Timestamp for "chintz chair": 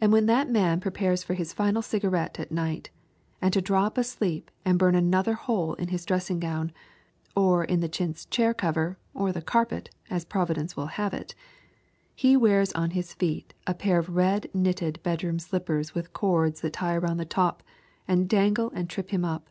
7.88-8.54